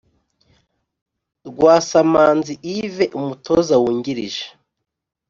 [1.49, 4.45] Rwasamanzi Yves (Umutoza wungirije)